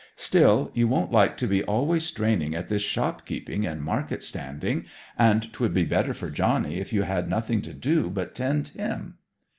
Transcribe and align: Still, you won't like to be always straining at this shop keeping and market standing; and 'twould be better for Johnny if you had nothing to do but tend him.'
Still, 0.15 0.71
you 0.73 0.87
won't 0.87 1.11
like 1.11 1.37
to 1.37 1.45
be 1.45 1.61
always 1.63 2.03
straining 2.05 2.55
at 2.55 2.69
this 2.69 2.81
shop 2.81 3.23
keeping 3.23 3.67
and 3.67 3.83
market 3.83 4.23
standing; 4.23 4.85
and 5.15 5.53
'twould 5.53 5.75
be 5.75 5.83
better 5.85 6.15
for 6.15 6.31
Johnny 6.31 6.79
if 6.79 6.91
you 6.91 7.03
had 7.03 7.29
nothing 7.29 7.61
to 7.61 7.73
do 7.75 8.09
but 8.09 8.33
tend 8.33 8.69
him.' 8.69 9.19